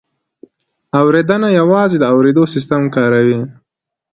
[1.01, 3.39] اورېدنه یوازې د اورېدو سیستم کاروي